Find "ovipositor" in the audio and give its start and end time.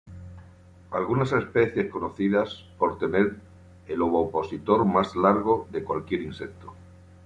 4.01-4.83